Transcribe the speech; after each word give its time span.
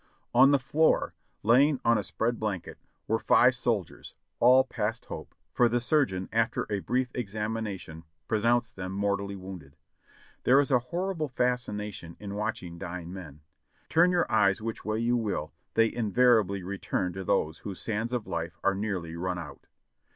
On 0.33 0.49
the 0.49 0.57
floor, 0.57 1.13
lying 1.43 1.79
on 1.85 1.99
a 1.99 2.03
spread 2.03 2.39
blanket, 2.39 2.79
were 3.07 3.19
five 3.19 3.53
soldiers, 3.53 4.15
all 4.39 4.63
past 4.63 5.05
hope, 5.05 5.35
for 5.53 5.69
the 5.69 5.79
surgeon 5.79 6.27
after 6.33 6.65
a 6.71 6.79
brief 6.79 7.11
examination 7.13 8.05
pronounced 8.27 8.75
them 8.75 8.93
mortally 8.93 9.35
wounded. 9.35 9.75
There 10.43 10.59
is 10.59 10.71
a 10.71 10.79
horrible 10.89 11.27
fascination 11.27 12.17
in 12.19 12.33
watching 12.33 12.79
dying 12.79 13.13
men; 13.13 13.41
turn 13.89 14.09
your 14.11 14.25
eyes 14.31 14.59
which 14.59 14.83
way 14.83 14.97
you 14.97 15.15
will, 15.17 15.53
they 15.75 15.93
invariably 15.93 16.63
return 16.63 17.13
to 17.13 17.23
those 17.23 17.59
whose 17.59 17.79
sands 17.79 18.11
of 18.11 18.25
life 18.25 18.57
are 18.63 18.73
nearly 18.73 19.15
run 19.15 19.37
out. 19.37 19.67